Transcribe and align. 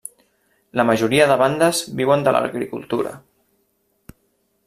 La 0.79 0.85
majoria 0.89 1.27
de 1.31 1.35
bandes 1.41 1.83
viuen 2.01 2.25
de 2.27 2.35
l'agricultura. 2.37 3.15